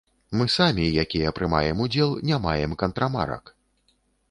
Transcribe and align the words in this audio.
Мы 0.39 0.45
самі, 0.53 0.87
якія 1.03 1.33
прымаем 1.41 1.83
удзел, 1.85 2.15
не 2.31 2.41
маем 2.47 2.71
кантрамарак! 2.85 3.57